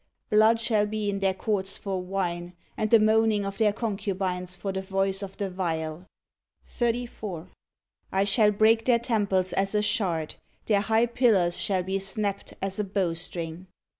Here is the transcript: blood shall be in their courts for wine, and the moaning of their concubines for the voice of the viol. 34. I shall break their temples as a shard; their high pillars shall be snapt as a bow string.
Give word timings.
blood 0.31 0.59
shall 0.59 0.87
be 0.87 1.11
in 1.11 1.19
their 1.19 1.31
courts 1.35 1.77
for 1.77 2.01
wine, 2.01 2.53
and 2.75 2.89
the 2.89 2.97
moaning 2.99 3.45
of 3.45 3.59
their 3.59 3.71
concubines 3.71 4.57
for 4.57 4.71
the 4.71 4.81
voice 4.81 5.21
of 5.21 5.37
the 5.37 5.47
viol. 5.47 6.07
34. 6.65 7.49
I 8.11 8.23
shall 8.23 8.49
break 8.49 8.85
their 8.85 8.97
temples 8.97 9.53
as 9.53 9.75
a 9.75 9.83
shard; 9.83 10.33
their 10.65 10.81
high 10.81 11.05
pillars 11.05 11.59
shall 11.61 11.83
be 11.83 11.99
snapt 11.99 12.53
as 12.63 12.79
a 12.79 12.83
bow 12.83 13.13
string. 13.13 13.67